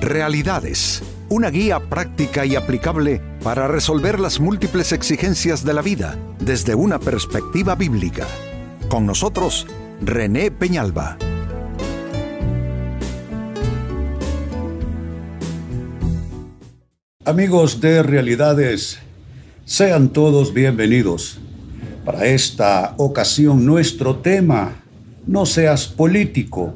[0.00, 6.74] Realidades, una guía práctica y aplicable para resolver las múltiples exigencias de la vida desde
[6.74, 8.26] una perspectiva bíblica.
[8.88, 9.66] Con nosotros,
[10.00, 11.18] René Peñalba.
[17.26, 19.00] Amigos de Realidades,
[19.66, 21.40] sean todos bienvenidos.
[22.06, 24.76] Para esta ocasión nuestro tema,
[25.26, 26.72] no seas político,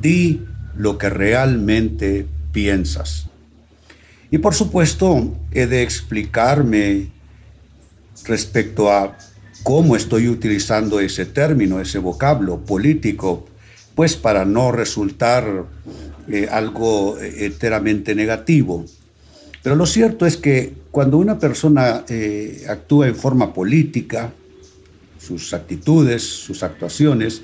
[0.00, 0.44] di
[0.76, 3.26] lo que realmente piensas.
[4.30, 7.08] Y por supuesto, he de explicarme
[8.24, 9.16] respecto a
[9.62, 13.46] cómo estoy utilizando ese término, ese vocablo político,
[13.94, 15.66] pues para no resultar
[16.28, 18.84] eh, algo eh, enteramente negativo.
[19.62, 24.32] Pero lo cierto es que cuando una persona eh, actúa en forma política,
[25.18, 27.42] sus actitudes, sus actuaciones,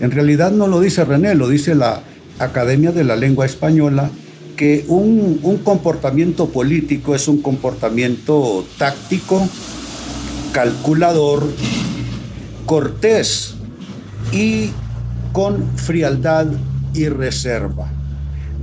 [0.00, 2.02] en realidad no lo dice René, lo dice la
[2.38, 4.10] Academia de la Lengua Española,
[4.56, 9.48] que un, un comportamiento político es un comportamiento táctico,
[10.52, 11.46] calculador,
[12.66, 13.54] cortés
[14.32, 14.70] y
[15.32, 16.46] con frialdad
[16.94, 17.90] y reserva.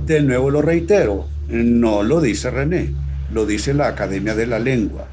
[0.06, 2.92] De nuevo lo reitero, no lo dice René,
[3.32, 5.08] lo dice la Academia de la Lengua.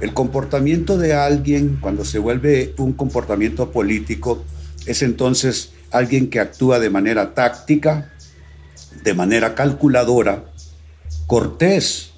[0.00, 4.44] El comportamiento de alguien cuando se vuelve un comportamiento político
[4.86, 8.12] es entonces alguien que actúa de manera táctica,
[9.02, 10.44] de manera calculadora,
[11.26, 12.10] cortés,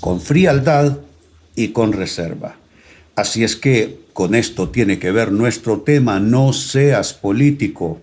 [0.00, 0.98] con frialdad
[1.54, 2.56] y con reserva.
[3.16, 8.00] Así es que con esto tiene que ver nuestro tema, no seas político,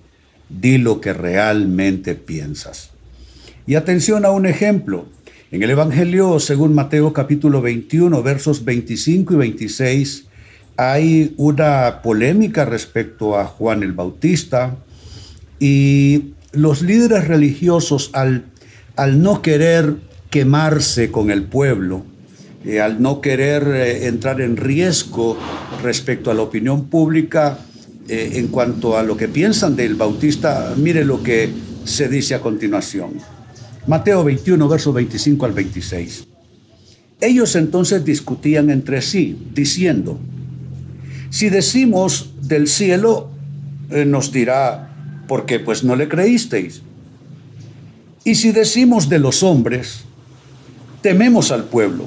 [0.50, 2.92] di lo que realmente piensas.
[3.68, 5.06] Y atención a un ejemplo.
[5.52, 10.26] En el Evangelio, según Mateo capítulo 21, versos 25 y 26,
[10.78, 14.76] hay una polémica respecto a Juan el Bautista
[15.59, 18.45] y los líderes religiosos al,
[18.95, 19.97] al no querer
[20.30, 22.03] quemarse con el pueblo,
[22.66, 25.38] eh, al no querer eh, entrar en riesgo
[25.84, 27.59] respecto a la opinión pública
[28.07, 31.50] eh, en cuanto a lo que piensan del Bautista, mire lo que
[31.84, 33.13] se dice a continuación.
[33.88, 36.28] Mateo 21, versos 25 al 26.
[37.22, 40.19] Ellos entonces discutían entre sí, diciendo,
[41.30, 43.30] si decimos del cielo,
[43.90, 44.94] nos dirá,
[45.28, 46.81] ¿por qué pues no le creísteis?
[48.24, 50.02] Y si decimos de los hombres,
[51.02, 52.06] tememos al pueblo,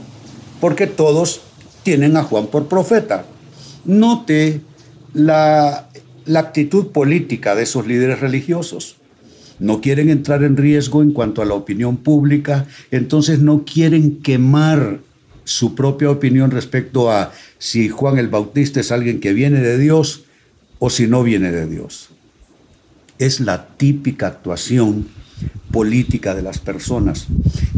[0.61, 1.43] porque todos
[1.83, 3.25] tienen a Juan por profeta.
[3.85, 4.61] Note
[5.15, 5.89] la,
[6.27, 8.99] la actitud política de esos líderes religiosos
[9.59, 15.01] no quieren entrar en riesgo en cuanto a la opinión pública, entonces no quieren quemar
[15.45, 20.25] su propia opinión respecto a si Juan el Bautista es alguien que viene de Dios
[20.79, 22.11] o si no viene de Dios.
[23.19, 25.09] Es la típica actuación
[25.71, 27.27] política de las personas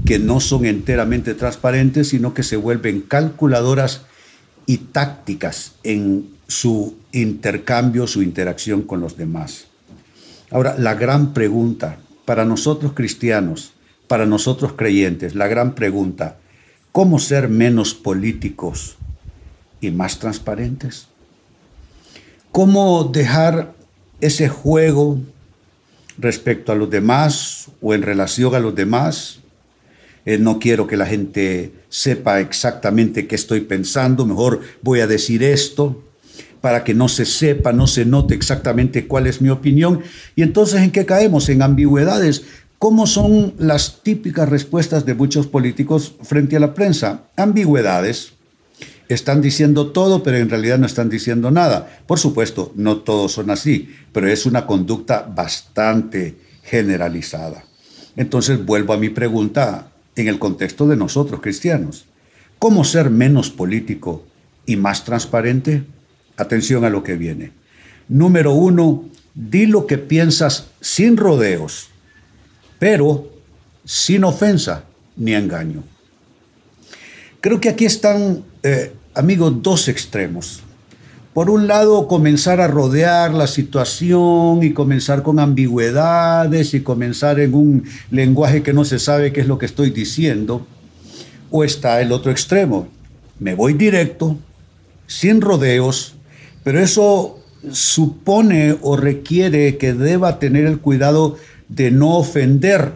[0.05, 4.03] que no son enteramente transparentes, sino que se vuelven calculadoras
[4.67, 9.67] y tácticas en su intercambio, su interacción con los demás.
[10.51, 13.73] Ahora, la gran pregunta para nosotros cristianos,
[14.09, 16.39] para nosotros creyentes, la gran pregunta,
[16.93, 18.97] ¿cómo ser menos políticos
[19.81, 21.07] y más transparentes?
[22.51, 23.75] ¿Cómo dejar
[24.21, 25.19] ese juego
[26.19, 29.41] respecto a los demás o en relación a los demás?
[30.27, 35.43] Eh, no quiero que la gente sepa exactamente qué estoy pensando, mejor voy a decir
[35.43, 36.05] esto
[36.61, 40.03] para que no se sepa, no se note exactamente cuál es mi opinión.
[40.37, 41.49] Y entonces, ¿en qué caemos?
[41.49, 42.43] En ambigüedades.
[42.79, 47.25] ¿Cómo son las típicas respuestas de muchos políticos frente a la prensa?
[47.37, 48.35] Ambigüedades.
[49.11, 52.01] Están diciendo todo, pero en realidad no están diciendo nada.
[52.07, 57.65] Por supuesto, no todos son así, pero es una conducta bastante generalizada.
[58.15, 62.05] Entonces vuelvo a mi pregunta en el contexto de nosotros cristianos.
[62.61, 64.25] ¿Cómo ser menos político
[64.65, 65.83] y más transparente?
[66.37, 67.51] Atención a lo que viene.
[68.09, 71.89] Número uno, di lo que piensas sin rodeos,
[72.79, 73.29] pero
[73.85, 74.85] sin ofensa
[75.17, 75.83] ni engaño.
[77.41, 80.63] Creo que aquí están, eh, amigos, dos extremos.
[81.35, 87.55] Por un lado, comenzar a rodear la situación y comenzar con ambigüedades y comenzar en
[87.55, 90.67] un lenguaje que no se sabe qué es lo que estoy diciendo.
[91.51, 92.89] O está el otro extremo.
[93.39, 94.39] Me voy directo,
[95.07, 96.17] sin rodeos,
[96.65, 97.39] pero eso
[97.71, 101.37] supone o requiere que deba tener el cuidado
[101.69, 102.93] de no ofender,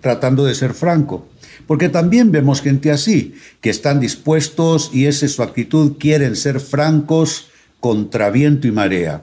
[0.00, 1.26] tratando de ser franco.
[1.70, 6.58] Porque también vemos gente así, que están dispuestos y esa es su actitud, quieren ser
[6.58, 7.46] francos
[7.78, 9.22] contra viento y marea.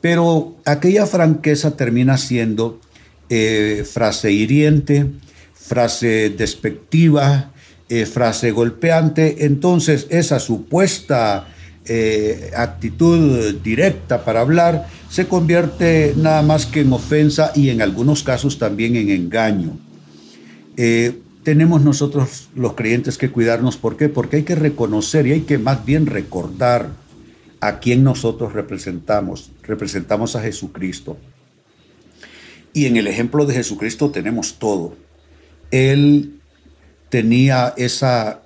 [0.00, 2.80] Pero aquella franqueza termina siendo
[3.28, 5.10] eh, frase hiriente,
[5.52, 7.52] frase despectiva,
[7.90, 9.44] eh, frase golpeante.
[9.44, 11.48] Entonces esa supuesta
[11.84, 18.22] eh, actitud directa para hablar se convierte nada más que en ofensa y en algunos
[18.22, 19.78] casos también en engaño.
[21.48, 23.78] Tenemos nosotros los creyentes que cuidarnos.
[23.78, 24.10] ¿Por qué?
[24.10, 26.90] Porque hay que reconocer y hay que más bien recordar
[27.60, 29.50] a quién nosotros representamos.
[29.62, 31.16] Representamos a Jesucristo.
[32.74, 34.94] Y en el ejemplo de Jesucristo tenemos todo.
[35.70, 36.38] Él
[37.08, 38.42] tenía esa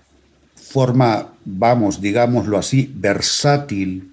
[0.55, 4.12] forma, vamos, digámoslo así, versátil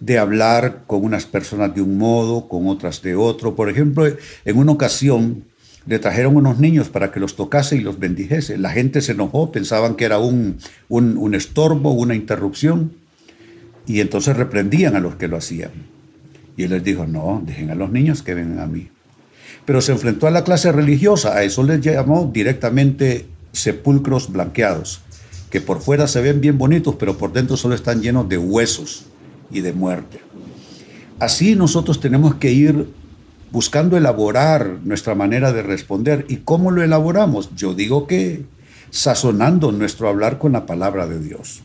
[0.00, 3.54] de hablar con unas personas de un modo, con otras de otro.
[3.54, 4.04] Por ejemplo,
[4.44, 5.44] en una ocasión
[5.88, 8.58] le trajeron unos niños para que los tocase y los bendijese.
[8.58, 10.58] La gente se enojó, pensaban que era un,
[10.90, 12.92] un, estorbo, una interrupción,
[13.86, 15.70] y entonces reprendían a los que lo hacían.
[16.58, 18.88] Y él les dijo, no, dejen a los niños que vengan a mí.
[19.64, 25.00] Pero se enfrentó a la clase religiosa, a eso les llamó directamente sepulcros blanqueados,
[25.48, 29.06] que por fuera se ven bien bonitos, pero por dentro solo están llenos de huesos
[29.50, 30.20] y de muerte.
[31.18, 32.88] Así nosotros tenemos que ir
[33.50, 36.26] buscando elaborar nuestra manera de responder.
[36.28, 37.50] ¿Y cómo lo elaboramos?
[37.56, 38.44] Yo digo que
[38.90, 41.62] sazonando nuestro hablar con la palabra de Dios.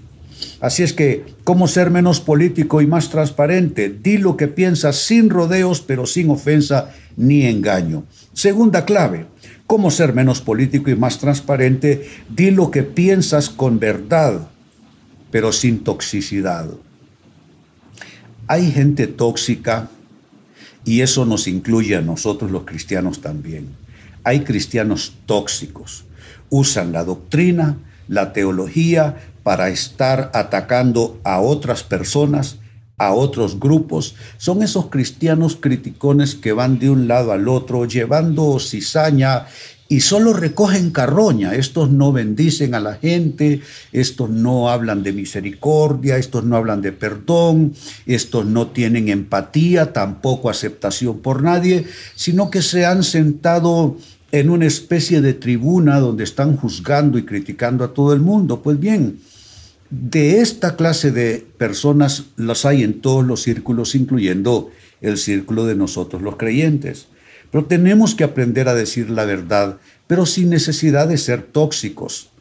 [0.59, 3.89] Así es que, ¿cómo ser menos político y más transparente?
[3.89, 8.05] Di lo que piensas sin rodeos, pero sin ofensa ni engaño.
[8.33, 9.25] Segunda clave,
[9.67, 12.07] ¿cómo ser menos político y más transparente?
[12.29, 14.47] Di lo que piensas con verdad,
[15.31, 16.69] pero sin toxicidad.
[18.47, 19.89] Hay gente tóxica
[20.85, 23.69] y eso nos incluye a nosotros los cristianos también.
[24.23, 26.05] Hay cristianos tóxicos.
[26.49, 27.77] Usan la doctrina,
[28.07, 32.57] la teología para estar atacando a otras personas,
[32.97, 34.15] a otros grupos.
[34.37, 39.47] Son esos cristianos criticones que van de un lado al otro llevando cizaña
[39.89, 41.53] y solo recogen carroña.
[41.55, 46.91] Estos no bendicen a la gente, estos no hablan de misericordia, estos no hablan de
[46.91, 47.73] perdón,
[48.05, 51.85] estos no tienen empatía, tampoco aceptación por nadie,
[52.15, 53.97] sino que se han sentado
[54.31, 58.63] en una especie de tribuna donde están juzgando y criticando a todo el mundo.
[58.63, 59.19] Pues bien,
[59.91, 64.71] de esta clase de personas las hay en todos los círculos, incluyendo
[65.01, 67.07] el círculo de nosotros los creyentes.
[67.53, 69.77] Pero tenemos que aprender a decir la verdad,
[70.07, 72.31] pero sin necesidad de ser tóxicos.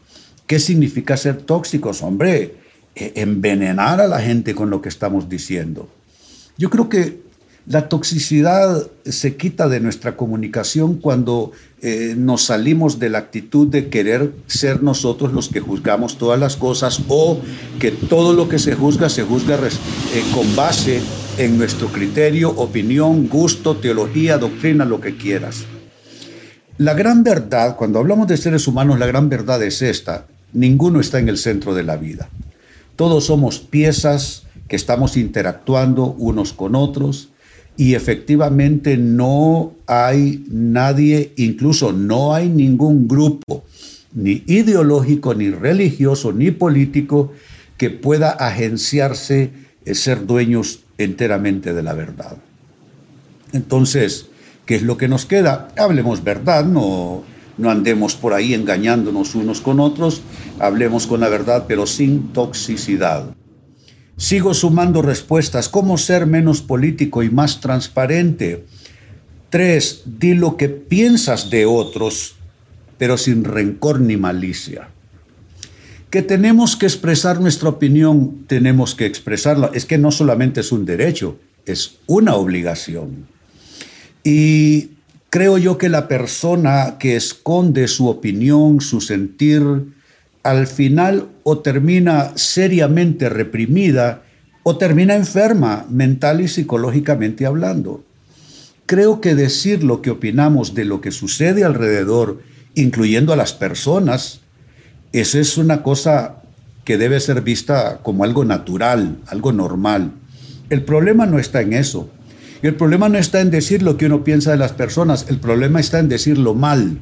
[0.47, 2.03] ¿Qué significa ser tóxicos?
[2.03, 2.55] Hombre,
[2.95, 5.91] e-, envenenar a la gente con lo que estamos diciendo.
[6.57, 7.21] Yo creo que
[7.67, 13.91] la toxicidad se quita de nuestra comunicación cuando eh, nos salimos de la actitud de
[13.91, 17.39] querer ser nosotros los que juzgamos todas las cosas o
[17.79, 21.03] que todo lo que se juzga se juzga eh, con base
[21.39, 25.65] en nuestro criterio, opinión, gusto, teología, doctrina, lo que quieras.
[26.79, 31.19] La gran verdad, cuando hablamos de seres humanos, la gran verdad es esta, ninguno está
[31.19, 32.29] en el centro de la vida.
[32.97, 37.31] Todos somos piezas que estamos interactuando unos con otros
[37.77, 43.65] y efectivamente no hay nadie, incluso no hay ningún grupo,
[44.13, 47.33] ni ideológico, ni religioso, ni político,
[47.79, 49.51] que pueda agenciarse,
[49.85, 52.37] eh, ser dueños enteramente de la verdad.
[53.53, 54.27] Entonces,
[54.67, 55.69] ¿qué es lo que nos queda?
[55.77, 57.23] Hablemos verdad, no,
[57.59, 60.23] no andemos por ahí engañándonos unos con otros,
[60.59, 63.35] hablemos con la verdad, pero sin toxicidad.
[64.17, 65.69] Sigo sumando respuestas.
[65.69, 68.67] ¿Cómo ser menos político y más transparente?
[69.51, 72.37] Tres, di lo que piensas de otros,
[72.99, 74.89] pero sin rencor ni malicia.
[76.13, 79.71] Que tenemos que expresar nuestra opinión, tenemos que expresarla.
[79.73, 83.27] Es que no solamente es un derecho, es una obligación.
[84.23, 84.91] Y
[85.31, 89.63] creo yo que la persona que esconde su opinión, su sentir,
[90.43, 94.23] al final o termina seriamente reprimida
[94.65, 98.05] o termina enferma mental y psicológicamente hablando.
[98.85, 102.43] Creo que decir lo que opinamos de lo que sucede alrededor,
[102.75, 104.42] incluyendo a las personas,
[105.13, 106.37] eso es una cosa
[106.85, 110.13] que debe ser vista como algo natural, algo normal.
[110.71, 112.11] El problema no está en eso.
[112.63, 115.81] El problema no está en decir lo que uno piensa de las personas, el problema
[115.81, 116.99] está en decirlo mal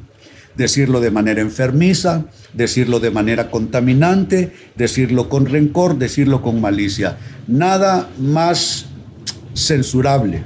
[0.55, 7.17] decirlo de manera enfermiza, decirlo de manera contaminante, decirlo con rencor, decirlo con malicia.
[7.47, 8.85] Nada más
[9.53, 10.43] censurable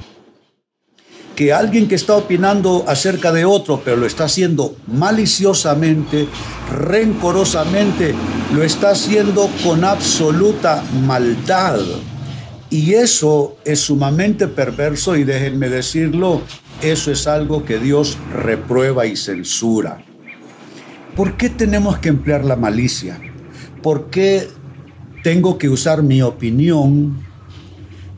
[1.36, 6.28] que alguien que está opinando acerca de otro, pero lo está haciendo maliciosamente,
[6.72, 8.16] rencorosamente,
[8.54, 11.80] lo está haciendo con absoluta maldad.
[12.70, 16.42] Y eso es sumamente perverso y déjenme decirlo,
[16.82, 20.04] eso es algo que Dios reprueba y censura.
[21.16, 23.20] ¿Por qué tenemos que emplear la malicia?
[23.82, 24.50] ¿Por qué
[25.24, 27.26] tengo que usar mi opinión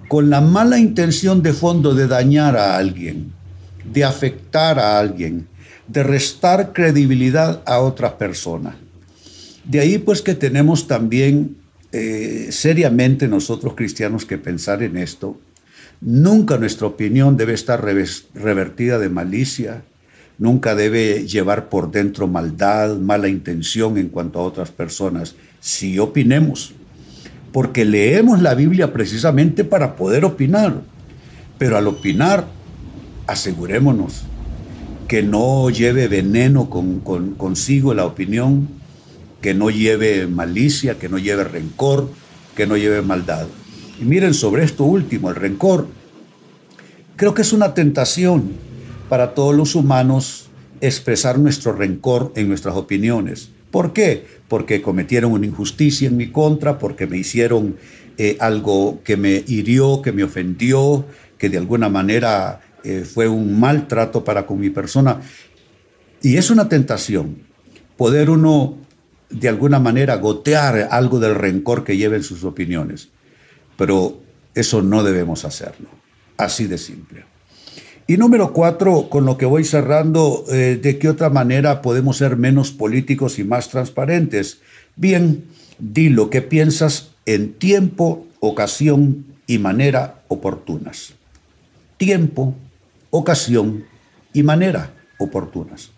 [0.08, 3.32] con la mala intención de fondo de dañar a alguien,
[3.92, 5.48] de afectar a alguien,
[5.88, 8.76] de restar credibilidad a otras personas?
[9.66, 11.58] De ahí pues que tenemos también
[11.92, 15.40] eh, seriamente nosotros cristianos que pensar en esto.
[16.00, 19.84] Nunca nuestra opinión debe estar revertida de malicia,
[20.38, 25.36] nunca debe llevar por dentro maldad, mala intención en cuanto a otras personas.
[25.60, 26.74] Si opinemos,
[27.58, 30.84] porque leemos la Biblia precisamente para poder opinar,
[31.58, 32.46] pero al opinar,
[33.26, 34.26] asegurémonos
[35.08, 38.68] que no lleve veneno con, consigo la opinión,
[39.42, 42.12] que no lleve malicia, que no lleve rencor,
[42.56, 43.48] que no lleve maldad.
[44.00, 45.88] Y miren sobre esto último, el rencor.
[47.16, 48.52] Creo que es una tentación
[49.10, 53.50] para todos los humanos expresar nuestro rencor en nuestras opiniones.
[53.72, 54.26] ¿Por qué?
[54.48, 57.78] Porque cometieron una injusticia en mi contra, porque me hicieron
[58.18, 61.06] eh, algo que me hirió, que me ofendió,
[61.38, 65.22] que de alguna manera eh, fue un maltrato para con mi persona.
[66.22, 67.48] Y es una tentación
[67.98, 68.78] poder uno
[69.30, 73.10] de alguna manera gotear algo del rencor que lleven sus opiniones.
[73.76, 74.22] Pero
[74.56, 75.90] eso no debemos hacerlo.
[76.38, 77.26] Así de simple.
[78.10, 82.38] Y número cuatro, con lo que voy cerrando, eh, ¿de qué otra manera podemos ser
[82.38, 84.60] menos políticos y más transparentes?
[84.96, 85.44] Bien,
[85.78, 91.16] di lo que piensas en tiempo, ocasión y manera oportunas.
[91.98, 92.56] Tiempo,
[93.10, 93.84] ocasión
[94.32, 95.92] y manera oportunas.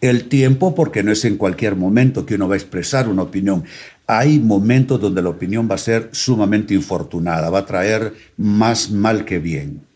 [0.00, 3.64] El tiempo porque no es en cualquier momento que uno va a expresar una opinión.
[4.06, 9.24] Hay momentos donde la opinión va a ser sumamente infortunada, va a traer más mal
[9.24, 9.87] que bien.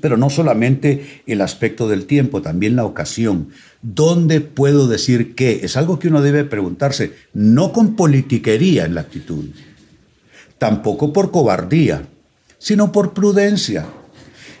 [0.00, 3.48] Pero no solamente el aspecto del tiempo, también la ocasión.
[3.82, 5.60] ¿Dónde puedo decir qué?
[5.62, 9.46] Es algo que uno debe preguntarse, no con politiquería en la actitud,
[10.58, 12.06] tampoco por cobardía,
[12.58, 13.86] sino por prudencia.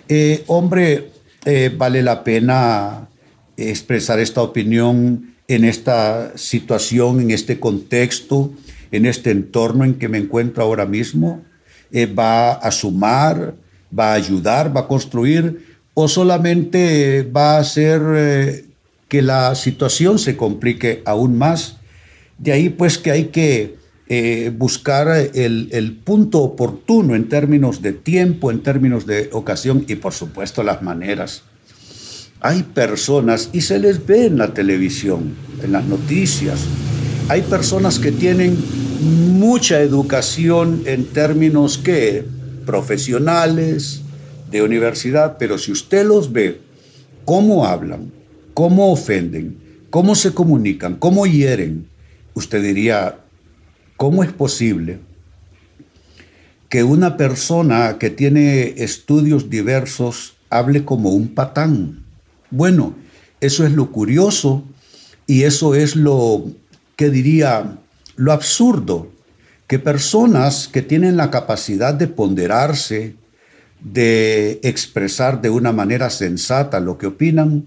[0.08, 1.10] Eh, hombre,
[1.44, 3.08] eh, vale la pena
[3.56, 8.52] expresar esta opinión en esta situación, en este contexto,
[8.90, 11.42] en este entorno en que me encuentro ahora mismo?
[11.90, 13.54] Eh, ¿Va a sumar?
[13.96, 14.74] ¿Va a ayudar?
[14.74, 15.66] ¿Va a construir?
[15.94, 18.64] ¿O solamente va a hacer eh,
[19.08, 21.76] que la situación se complique aún más?
[22.38, 23.76] De ahí pues que hay que
[24.08, 29.94] eh, buscar el, el, punto oportuno en términos de tiempo, en términos de ocasión y
[29.94, 31.42] por supuesto las maneras.
[32.40, 36.60] Hay personas, y se les ve en la televisión, en las noticias,
[37.28, 38.58] hay personas que tienen
[39.38, 42.24] mucha educación en términos que
[42.64, 44.02] profesionales,
[44.52, 46.60] de universidad, pero si usted los ve,
[47.24, 48.12] cómo hablan,
[48.54, 49.58] cómo ofenden,
[49.90, 51.88] cómo se comunican, cómo hieren,
[52.34, 53.18] usted diría,
[53.96, 54.98] ¿cómo es posible
[56.68, 62.04] que una persona que tiene estudios diversos hable como un patán?
[62.50, 62.94] Bueno,
[63.40, 64.64] eso es lo curioso
[65.26, 66.44] y eso es lo
[66.96, 67.78] que diría,
[68.16, 69.11] lo absurdo,
[69.72, 73.16] que personas que tienen la capacidad de ponderarse,
[73.80, 77.64] de expresar de una manera sensata lo que opinan,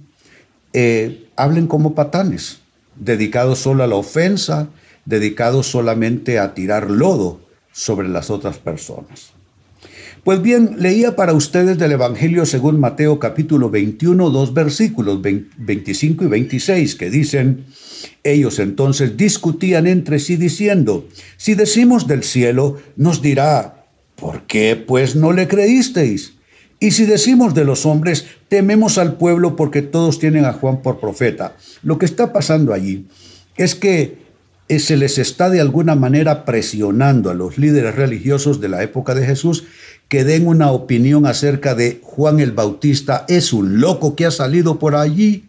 [0.74, 2.60] eh, hablen como patanes,
[2.96, 4.68] dedicados solo a la ofensa,
[5.06, 9.32] dedicados solamente a tirar lodo sobre las otras personas.
[10.25, 16.27] Pues bien, leía para ustedes del Evangelio según Mateo capítulo 21, dos versículos 25 y
[16.27, 17.65] 26 que dicen,
[18.24, 25.15] ellos entonces discutían entre sí diciendo, si decimos del cielo, nos dirá, ¿por qué pues
[25.15, 26.34] no le creísteis?
[26.79, 31.00] Y si decimos de los hombres, tememos al pueblo porque todos tienen a Juan por
[31.00, 31.55] profeta.
[31.84, 33.05] Lo que está pasando allí
[33.58, 34.25] es que
[34.67, 39.25] se les está de alguna manera presionando a los líderes religiosos de la época de
[39.25, 39.65] Jesús
[40.07, 43.25] que den una opinión acerca de Juan el Bautista.
[43.27, 45.45] Es un loco que ha salido por allí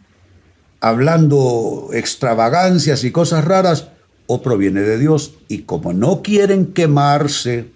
[0.80, 3.88] hablando extravagancias y cosas raras
[4.26, 5.35] o proviene de Dios.
[5.49, 7.66] Y como no quieren quemarse,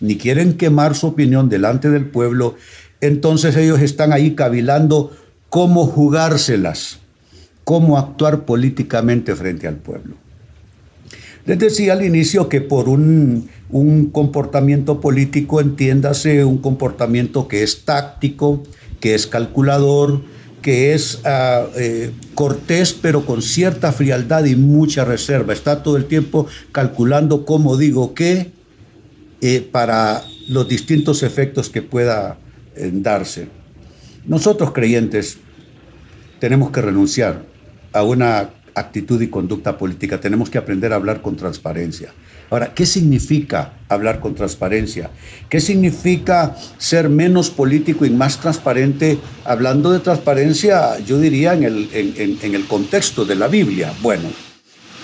[0.00, 2.56] ni quieren quemar su opinión delante del pueblo,
[3.00, 5.10] entonces ellos están ahí cavilando
[5.50, 7.00] cómo jugárselas,
[7.64, 10.16] cómo actuar políticamente frente al pueblo.
[11.46, 13.50] Les decía al inicio que por un,
[14.12, 18.62] comportamiento político entiéndase un comportamiento que es táctico,
[19.00, 20.22] que es calculador,
[20.62, 25.52] que es ah, eh, cortés pero con cierta frialdad y mucha reserva.
[25.52, 28.52] Está todo el tiempo calculando cómo digo qué
[29.40, 32.38] eh, para los distintos efectos que pueda
[32.76, 33.48] eh, darse.
[34.26, 35.38] Nosotros creyentes
[36.38, 37.44] tenemos que renunciar
[37.92, 42.12] a una actitud y conducta política, tenemos que aprender a hablar con transparencia.
[42.50, 45.10] Ahora, ¿qué significa hablar con transparencia?
[45.48, 49.18] ¿Qué significa ser menos político y más transparente?
[49.44, 51.88] Hablando de transparencia, yo diría en el,
[52.42, 53.92] en el contexto de la Biblia.
[54.02, 54.28] Bueno,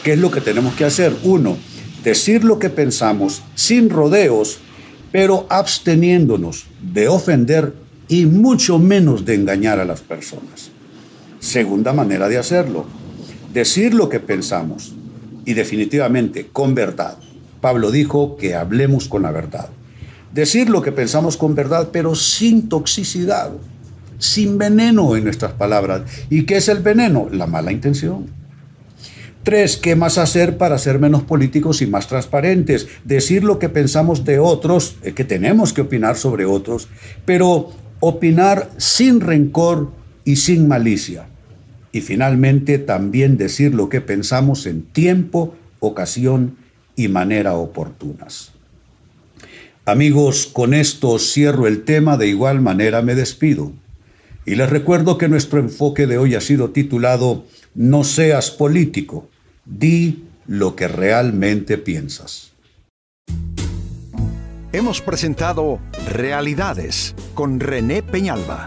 [0.04, 1.14] ¿qué es lo que tenemos que hacer?
[1.24, 1.56] Uno,
[2.04, 4.58] decir lo que pensamos sin rodeos,
[5.12, 7.74] pero absteniéndonos de ofender
[8.08, 10.70] y mucho menos de engañar a las personas.
[11.38, 12.84] Segunda manera de hacerlo,
[13.52, 14.94] decir lo que pensamos
[15.44, 17.16] y definitivamente con verdad.
[17.60, 19.68] Pablo dijo que hablemos con la verdad.
[20.32, 23.50] Decir lo que pensamos con verdad, pero sin toxicidad,
[24.18, 26.02] sin veneno en nuestras palabras.
[26.30, 27.28] ¿Y qué es el veneno?
[27.32, 28.26] La mala intención.
[29.42, 32.88] Tres, ¿qué más hacer para ser menos políticos y más transparentes?
[33.04, 36.88] Decir lo que pensamos de otros, que tenemos que opinar sobre otros,
[37.24, 39.92] pero opinar sin rencor
[40.24, 41.29] y sin malicia.
[41.92, 46.56] Y finalmente también decir lo que pensamos en tiempo, ocasión
[46.96, 48.52] y manera oportunas.
[49.84, 53.72] Amigos, con esto cierro el tema, de igual manera me despido.
[54.46, 57.44] Y les recuerdo que nuestro enfoque de hoy ha sido titulado
[57.74, 59.28] No seas político,
[59.64, 62.52] di lo que realmente piensas.
[64.72, 68.66] Hemos presentado Realidades con René Peñalba.